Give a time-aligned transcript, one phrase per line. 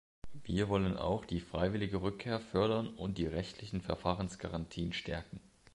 [0.45, 5.39] Wir wollen auch die freiwillige Rückkehr fördern und die rechtlichen Verfahrensgarantien stärken.